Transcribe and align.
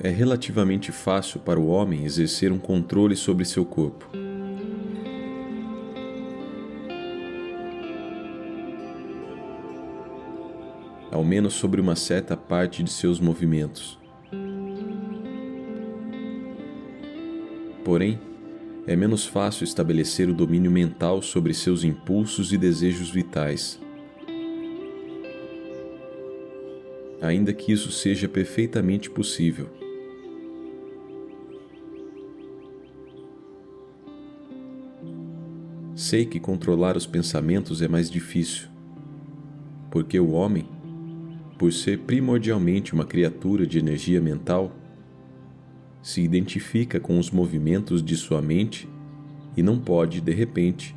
é 0.00 0.10
relativamente 0.10 0.92
fácil 0.92 1.40
para 1.40 1.58
o 1.58 1.66
homem 1.66 2.04
exercer 2.04 2.52
um 2.52 2.58
controle 2.58 3.16
sobre 3.16 3.44
seu 3.44 3.64
corpo. 3.64 4.08
Ao 11.10 11.24
menos 11.24 11.54
sobre 11.54 11.80
uma 11.80 11.96
certa 11.96 12.36
parte 12.36 12.82
de 12.82 12.90
seus 12.92 13.18
movimentos. 13.18 13.98
Porém, 17.84 18.20
é 18.86 18.94
menos 18.94 19.26
fácil 19.26 19.64
estabelecer 19.64 20.28
o 20.28 20.34
domínio 20.34 20.70
mental 20.70 21.20
sobre 21.22 21.52
seus 21.52 21.82
impulsos 21.82 22.52
e 22.52 22.58
desejos 22.58 23.10
vitais. 23.10 23.80
Ainda 27.20 27.52
que 27.52 27.72
isso 27.72 27.90
seja 27.90 28.28
perfeitamente 28.28 29.10
possível. 29.10 29.68
Sei 36.08 36.24
que 36.24 36.40
controlar 36.40 36.96
os 36.96 37.04
pensamentos 37.04 37.82
é 37.82 37.86
mais 37.86 38.10
difícil, 38.10 38.68
porque 39.90 40.18
o 40.18 40.30
homem, 40.30 40.66
por 41.58 41.70
ser 41.70 41.98
primordialmente 41.98 42.94
uma 42.94 43.04
criatura 43.04 43.66
de 43.66 43.78
energia 43.78 44.18
mental, 44.18 44.74
se 46.00 46.22
identifica 46.22 46.98
com 46.98 47.18
os 47.18 47.30
movimentos 47.30 48.02
de 48.02 48.16
sua 48.16 48.40
mente 48.40 48.88
e 49.54 49.62
não 49.62 49.78
pode, 49.78 50.22
de 50.22 50.32
repente, 50.32 50.96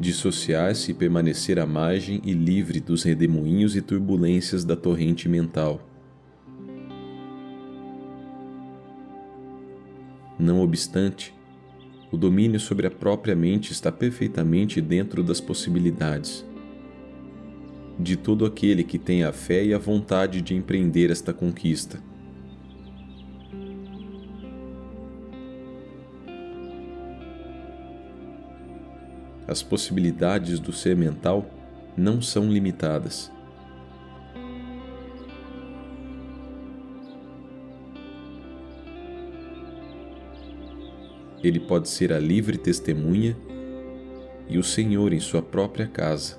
dissociar-se 0.00 0.92
e 0.92 0.94
permanecer 0.94 1.58
à 1.58 1.66
margem 1.66 2.22
e 2.24 2.32
livre 2.32 2.80
dos 2.80 3.02
redemoinhos 3.02 3.76
e 3.76 3.82
turbulências 3.82 4.64
da 4.64 4.74
torrente 4.74 5.28
mental. 5.28 5.86
Não 10.38 10.62
obstante, 10.62 11.34
o 12.10 12.16
domínio 12.16 12.58
sobre 12.58 12.86
a 12.86 12.90
própria 12.90 13.36
mente 13.36 13.72
está 13.72 13.92
perfeitamente 13.92 14.80
dentro 14.80 15.22
das 15.22 15.40
possibilidades. 15.40 16.44
De 17.98 18.16
todo 18.16 18.46
aquele 18.46 18.82
que 18.82 18.98
tem 18.98 19.24
a 19.24 19.32
fé 19.32 19.64
e 19.64 19.74
a 19.74 19.78
vontade 19.78 20.40
de 20.40 20.54
empreender 20.54 21.10
esta 21.10 21.32
conquista. 21.32 22.00
As 29.46 29.62
possibilidades 29.62 30.60
do 30.60 30.72
ser 30.72 30.94
mental 30.94 31.50
não 31.96 32.22
são 32.22 32.50
limitadas. 32.50 33.32
Ele 41.42 41.60
pode 41.60 41.88
ser 41.88 42.12
a 42.12 42.18
livre 42.18 42.58
testemunha 42.58 43.36
e 44.48 44.58
o 44.58 44.62
Senhor 44.62 45.12
em 45.12 45.20
sua 45.20 45.42
própria 45.42 45.86
casa. 45.86 46.38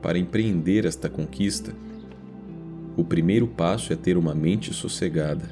Para 0.00 0.18
empreender 0.18 0.84
esta 0.84 1.08
conquista, 1.08 1.72
o 2.96 3.04
primeiro 3.04 3.46
passo 3.46 3.92
é 3.92 3.96
ter 3.96 4.16
uma 4.16 4.34
mente 4.34 4.74
sossegada. 4.74 5.48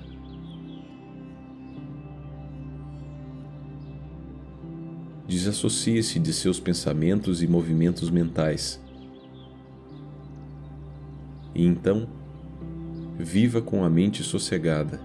Desassocie-se 5.28 6.18
de 6.18 6.32
seus 6.32 6.58
pensamentos 6.58 7.42
e 7.42 7.46
movimentos 7.46 8.10
mentais. 8.10 8.82
E 11.54 11.64
então, 11.64 12.08
viva 13.20 13.60
com 13.60 13.84
a 13.84 13.90
mente 13.90 14.22
sossegada. 14.22 15.00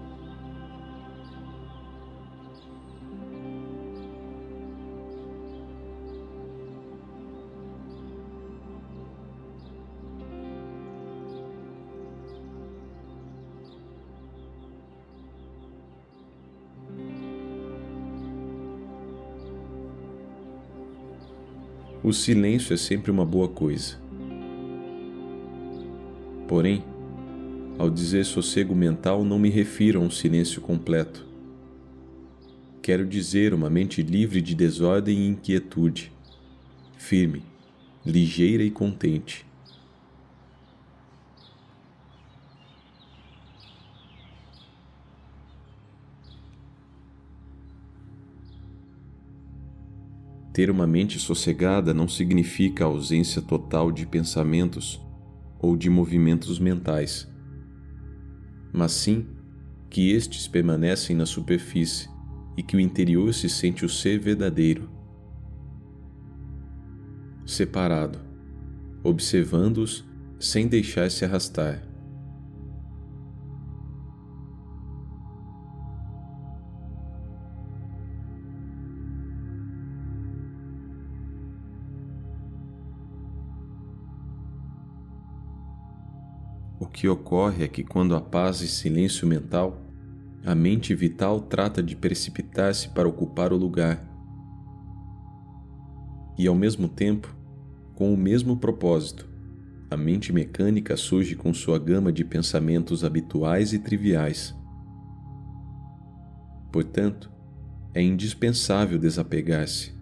O 22.02 22.12
silêncio 22.12 22.72
é 22.72 22.76
sempre 22.76 23.10
uma 23.10 23.26
boa 23.26 23.48
coisa. 23.48 23.98
Porém, 26.46 26.84
ao 27.78 27.90
dizer 27.90 28.24
sossego 28.24 28.74
mental, 28.74 29.24
não 29.24 29.38
me 29.38 29.50
refiro 29.50 30.00
a 30.00 30.02
um 30.02 30.10
silêncio 30.10 30.60
completo. 30.60 31.26
Quero 32.80 33.06
dizer 33.06 33.52
uma 33.52 33.68
mente 33.68 34.02
livre 34.02 34.40
de 34.40 34.54
desordem 34.54 35.18
e 35.18 35.28
inquietude, 35.28 36.12
firme, 36.96 37.42
ligeira 38.04 38.62
e 38.62 38.70
contente. 38.70 39.44
Ter 50.52 50.70
uma 50.70 50.86
mente 50.86 51.18
sossegada 51.18 51.92
não 51.92 52.08
significa 52.08 52.86
ausência 52.86 53.42
total 53.42 53.92
de 53.92 54.06
pensamentos 54.06 54.98
ou 55.58 55.76
de 55.76 55.90
movimentos 55.90 56.58
mentais 56.58 57.28
mas 58.76 58.92
sim 58.92 59.26
que 59.88 60.12
estes 60.12 60.46
permanecem 60.46 61.16
na 61.16 61.24
superfície 61.24 62.08
e 62.56 62.62
que 62.62 62.76
o 62.76 62.80
interior 62.80 63.32
se 63.32 63.48
sente 63.48 63.84
o 63.84 63.88
ser 63.88 64.20
verdadeiro. 64.20 64.90
Separado, 67.46 68.18
observando-os 69.02 70.04
sem 70.38 70.68
deixar-se 70.68 71.24
arrastar. 71.24 71.82
O 86.78 86.86
que 86.86 87.08
ocorre 87.08 87.64
é 87.64 87.68
que, 87.68 87.82
quando 87.82 88.14
há 88.14 88.20
paz 88.20 88.60
e 88.60 88.68
silêncio 88.68 89.26
mental, 89.26 89.80
a 90.44 90.54
mente 90.54 90.94
vital 90.94 91.40
trata 91.40 91.82
de 91.82 91.96
precipitar-se 91.96 92.90
para 92.90 93.08
ocupar 93.08 93.52
o 93.52 93.56
lugar. 93.56 94.04
E, 96.38 96.46
ao 96.46 96.54
mesmo 96.54 96.86
tempo, 96.86 97.34
com 97.94 98.12
o 98.12 98.16
mesmo 98.16 98.58
propósito, 98.58 99.26
a 99.90 99.96
mente 99.96 100.32
mecânica 100.32 100.96
surge 100.96 101.34
com 101.34 101.54
sua 101.54 101.78
gama 101.78 102.12
de 102.12 102.24
pensamentos 102.24 103.04
habituais 103.04 103.72
e 103.72 103.78
triviais. 103.78 104.54
Portanto, 106.70 107.32
é 107.94 108.02
indispensável 108.02 108.98
desapegar-se, 108.98 109.94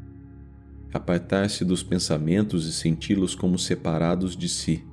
apartar-se 0.93 1.65
dos 1.65 1.85
pensamentos 1.85 2.67
e 2.67 2.73
senti-los 2.73 3.37
como 3.37 3.57
separados 3.57 4.37
de 4.37 4.49
si. 4.49 4.85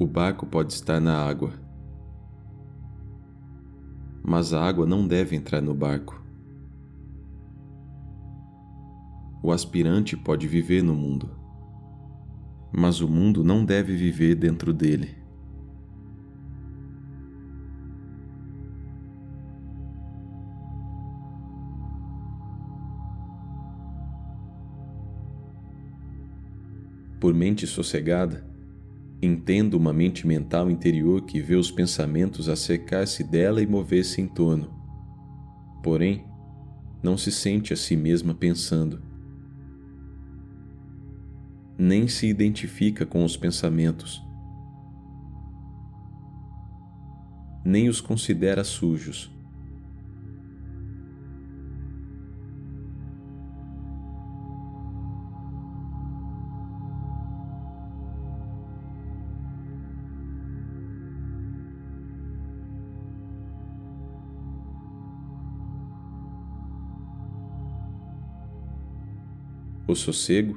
O 0.00 0.06
barco 0.06 0.46
pode 0.46 0.72
estar 0.72 0.98
na 0.98 1.14
água, 1.14 1.52
mas 4.22 4.54
a 4.54 4.66
água 4.66 4.86
não 4.86 5.06
deve 5.06 5.36
entrar 5.36 5.60
no 5.60 5.74
barco. 5.74 6.24
O 9.42 9.52
aspirante 9.52 10.16
pode 10.16 10.48
viver 10.48 10.82
no 10.82 10.94
mundo, 10.94 11.28
mas 12.72 13.02
o 13.02 13.08
mundo 13.08 13.44
não 13.44 13.62
deve 13.62 13.94
viver 13.94 14.34
dentro 14.36 14.72
dele. 14.72 15.18
Por 27.20 27.34
mente 27.34 27.66
sossegada, 27.66 28.49
Entendo 29.22 29.74
uma 29.74 29.92
mente 29.92 30.26
mental 30.26 30.70
interior 30.70 31.22
que 31.22 31.40
vê 31.40 31.54
os 31.54 31.70
pensamentos 31.70 32.48
acercar-se 32.48 33.22
dela 33.22 33.60
e 33.60 33.66
mover-se 33.66 34.20
em 34.20 34.26
torno. 34.26 34.70
Porém, 35.82 36.24
não 37.02 37.18
se 37.18 37.30
sente 37.30 37.72
a 37.72 37.76
si 37.76 37.96
mesma 37.96 38.34
pensando. 38.34 39.02
Nem 41.78 42.08
se 42.08 42.26
identifica 42.26 43.04
com 43.04 43.24
os 43.24 43.36
pensamentos. 43.36 44.22
Nem 47.64 47.88
os 47.88 48.00
considera 48.00 48.64
sujos. 48.64 49.30
O 69.90 69.96
sossego 69.96 70.56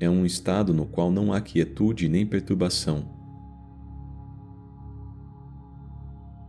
é 0.00 0.10
um 0.10 0.26
estado 0.26 0.74
no 0.74 0.84
qual 0.84 1.08
não 1.08 1.32
há 1.32 1.40
quietude 1.40 2.08
nem 2.08 2.26
perturbação. 2.26 3.08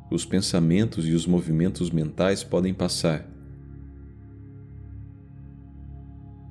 Os 0.09 0.25
pensamentos 0.25 1.07
e 1.07 1.11
os 1.11 1.27
movimentos 1.27 1.91
mentais 1.91 2.43
podem 2.43 2.73
passar. 2.73 3.29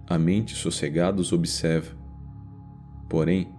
A 0.06 0.16
mente 0.16 0.54
sossegada 0.54 1.20
os 1.20 1.32
observa. 1.32 1.90
Porém, 3.10 3.52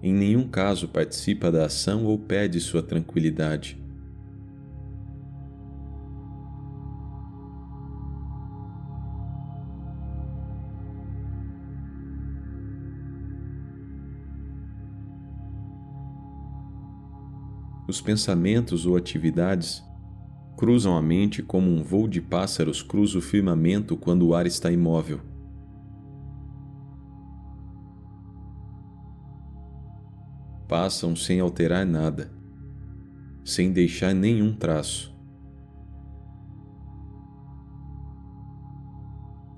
em 0.00 0.14
nenhum 0.14 0.46
caso 0.46 0.86
participa 0.86 1.50
da 1.50 1.64
ação 1.64 2.04
ou 2.04 2.16
perde 2.16 2.60
sua 2.60 2.80
tranquilidade. 2.80 3.76
Os 17.88 18.02
pensamentos 18.02 18.84
ou 18.84 18.96
atividades 18.96 19.82
cruzam 20.58 20.94
a 20.94 21.00
mente 21.00 21.42
como 21.42 21.70
um 21.70 21.82
voo 21.82 22.06
de 22.06 22.20
pássaros 22.20 22.82
cruza 22.82 23.16
o 23.16 23.22
firmamento 23.22 23.96
quando 23.96 24.26
o 24.26 24.34
ar 24.34 24.46
está 24.46 24.70
imóvel. 24.70 25.20
Passam 30.68 31.16
sem 31.16 31.40
alterar 31.40 31.86
nada, 31.86 32.30
sem 33.42 33.72
deixar 33.72 34.12
nenhum 34.12 34.54
traço. 34.54 35.16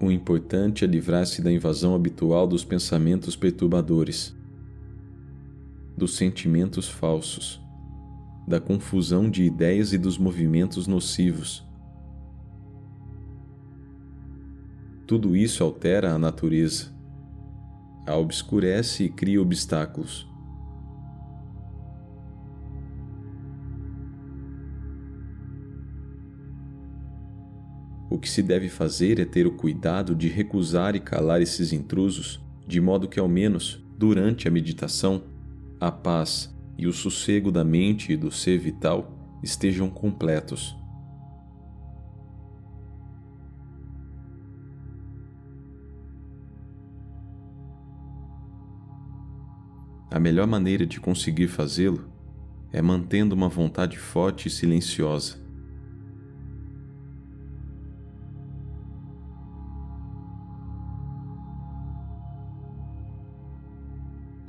O 0.00 0.08
importante 0.08 0.84
é 0.84 0.86
livrar-se 0.86 1.42
da 1.42 1.50
invasão 1.50 1.96
habitual 1.96 2.46
dos 2.46 2.64
pensamentos 2.64 3.34
perturbadores, 3.34 4.36
dos 5.96 6.14
sentimentos 6.16 6.88
falsos 6.88 7.60
da 8.50 8.60
confusão 8.60 9.30
de 9.30 9.44
ideias 9.44 9.92
e 9.92 9.98
dos 9.98 10.18
movimentos 10.18 10.88
nocivos. 10.88 11.64
Tudo 15.06 15.36
isso 15.36 15.62
altera 15.62 16.12
a 16.12 16.18
natureza, 16.18 16.92
a 18.04 18.16
obscurece 18.16 19.04
e 19.04 19.08
cria 19.08 19.40
obstáculos. 19.40 20.28
O 28.10 28.18
que 28.18 28.28
se 28.28 28.42
deve 28.42 28.68
fazer 28.68 29.20
é 29.20 29.24
ter 29.24 29.46
o 29.46 29.52
cuidado 29.52 30.12
de 30.12 30.26
recusar 30.26 30.96
e 30.96 31.00
calar 31.00 31.40
esses 31.40 31.72
intrusos, 31.72 32.44
de 32.66 32.80
modo 32.80 33.08
que, 33.08 33.20
ao 33.20 33.28
menos, 33.28 33.80
durante 33.96 34.48
a 34.48 34.50
meditação, 34.50 35.22
a 35.78 35.92
paz 35.92 36.52
e 36.80 36.86
o 36.86 36.94
sossego 36.94 37.52
da 37.52 37.62
mente 37.62 38.10
e 38.10 38.16
do 38.16 38.32
ser 38.32 38.58
vital 38.58 39.12
estejam 39.42 39.90
completos. 39.90 40.74
A 50.10 50.18
melhor 50.18 50.46
maneira 50.46 50.86
de 50.86 50.98
conseguir 50.98 51.48
fazê-lo 51.48 52.10
é 52.72 52.80
mantendo 52.80 53.34
uma 53.34 53.50
vontade 53.50 53.98
forte 53.98 54.48
e 54.48 54.50
silenciosa. 54.50 55.49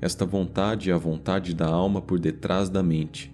Esta 0.02 0.26
vontade 0.26 0.90
é 0.90 0.94
a 0.94 0.98
vontade 0.98 1.54
da 1.54 1.68
alma 1.68 2.02
por 2.02 2.20
detrás 2.20 2.70
da 2.70 2.82
mente. 2.82 3.32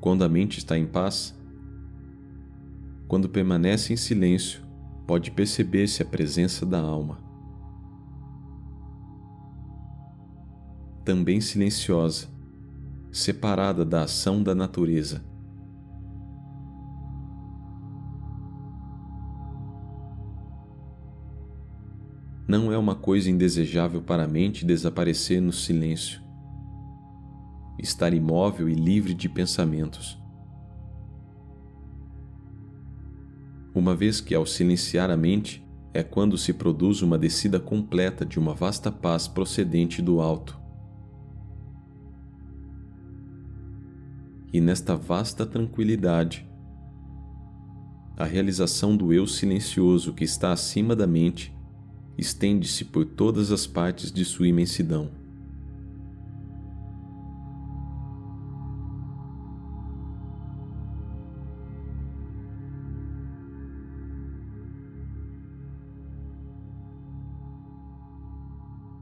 Quando 0.00 0.24
a 0.24 0.28
mente 0.28 0.56
está 0.56 0.78
em 0.78 0.86
paz, 0.86 1.38
quando 3.06 3.28
permanece 3.28 3.92
em 3.92 3.96
silêncio, 3.96 4.62
pode 5.06 5.30
perceber-se 5.30 6.02
a 6.02 6.06
presença 6.06 6.64
da 6.64 6.80
alma. 6.80 7.18
Também 11.04 11.42
silenciosa, 11.42 12.26
separada 13.12 13.84
da 13.84 14.04
ação 14.04 14.42
da 14.42 14.54
natureza. 14.54 15.22
Não 22.54 22.72
é 22.72 22.78
uma 22.78 22.94
coisa 22.94 23.28
indesejável 23.28 24.00
para 24.00 24.22
a 24.22 24.28
mente 24.28 24.64
desaparecer 24.64 25.42
no 25.42 25.52
silêncio, 25.52 26.22
estar 27.80 28.14
imóvel 28.14 28.68
e 28.68 28.74
livre 28.74 29.12
de 29.12 29.28
pensamentos. 29.28 30.16
Uma 33.74 33.96
vez 33.96 34.20
que, 34.20 34.36
ao 34.36 34.46
silenciar 34.46 35.10
a 35.10 35.16
mente, 35.16 35.66
é 35.92 36.04
quando 36.04 36.38
se 36.38 36.52
produz 36.52 37.02
uma 37.02 37.18
descida 37.18 37.58
completa 37.58 38.24
de 38.24 38.38
uma 38.38 38.54
vasta 38.54 38.92
paz 38.92 39.26
procedente 39.26 40.00
do 40.00 40.20
alto. 40.20 40.56
E 44.52 44.60
nesta 44.60 44.94
vasta 44.94 45.44
tranquilidade, 45.44 46.48
a 48.16 48.24
realização 48.24 48.96
do 48.96 49.12
eu 49.12 49.26
silencioso 49.26 50.12
que 50.12 50.22
está 50.22 50.52
acima 50.52 50.94
da 50.94 51.04
mente 51.04 51.52
estende-se 52.16 52.84
por 52.84 53.04
todas 53.04 53.50
as 53.50 53.66
partes 53.66 54.12
de 54.12 54.24
sua 54.24 54.48
imensidão. 54.48 55.10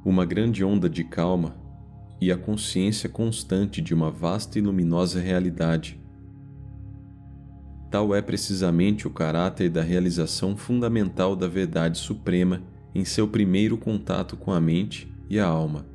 Uma 0.04 0.24
grande 0.24 0.64
onda 0.64 0.90
de 0.90 1.04
calma 1.04 1.56
e 2.20 2.32
a 2.32 2.36
consciência 2.36 3.08
constante 3.08 3.80
de 3.80 3.94
uma 3.94 4.10
vasta 4.10 4.58
e 4.58 4.62
luminosa 4.62 5.20
realidade. 5.20 6.00
Tal 7.90 8.14
é 8.14 8.20
precisamente 8.20 9.06
o 9.06 9.10
caráter 9.10 9.70
da 9.70 9.82
realização 9.82 10.56
fundamental 10.56 11.36
da 11.36 11.46
verdade 11.46 11.98
suprema 11.98 12.62
em 12.94 13.04
seu 13.04 13.26
primeiro 13.26 13.78
contato 13.78 14.36
com 14.36 14.52
a 14.52 14.60
mente 14.60 15.08
e 15.28 15.38
a 15.38 15.46
alma. 15.46 15.86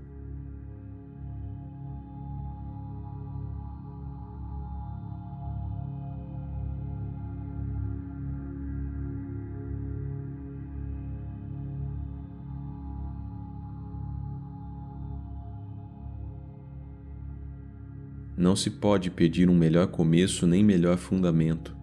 Não 18.35 18.55
se 18.55 18.69
pode 18.69 19.09
pedir 19.09 19.49
um 19.49 19.55
melhor 19.55 19.87
começo 19.87 20.47
nem 20.47 20.63
melhor 20.63 20.97
fundamento. 20.97 21.76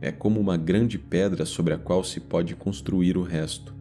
É 0.00 0.10
como 0.10 0.40
uma 0.40 0.56
grande 0.56 0.98
pedra 0.98 1.44
sobre 1.44 1.74
a 1.74 1.78
qual 1.78 2.02
se 2.02 2.20
pode 2.20 2.54
construir 2.54 3.16
o 3.16 3.22
resto. 3.22 3.79